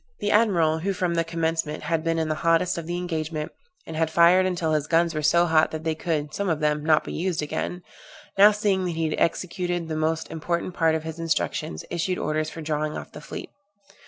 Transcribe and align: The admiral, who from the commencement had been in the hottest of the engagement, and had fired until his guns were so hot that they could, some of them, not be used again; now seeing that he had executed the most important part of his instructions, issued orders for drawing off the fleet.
The 0.19 0.31
admiral, 0.31 0.79
who 0.79 0.93
from 0.93 1.13
the 1.13 1.23
commencement 1.23 1.83
had 1.83 2.03
been 2.03 2.17
in 2.17 2.27
the 2.27 2.33
hottest 2.41 2.75
of 2.79 2.87
the 2.87 2.97
engagement, 2.97 3.51
and 3.85 3.95
had 3.95 4.09
fired 4.09 4.47
until 4.47 4.71
his 4.71 4.87
guns 4.87 5.13
were 5.13 5.21
so 5.21 5.45
hot 5.45 5.69
that 5.69 5.83
they 5.83 5.93
could, 5.93 6.33
some 6.33 6.49
of 6.49 6.59
them, 6.59 6.83
not 6.83 7.03
be 7.03 7.13
used 7.13 7.43
again; 7.43 7.83
now 8.35 8.51
seeing 8.51 8.85
that 8.85 8.91
he 8.95 9.07
had 9.07 9.19
executed 9.19 9.89
the 9.89 9.95
most 9.95 10.31
important 10.31 10.73
part 10.73 10.95
of 10.95 11.03
his 11.03 11.19
instructions, 11.19 11.85
issued 11.91 12.17
orders 12.17 12.49
for 12.49 12.63
drawing 12.63 12.97
off 12.97 13.11
the 13.11 13.21
fleet. 13.21 13.51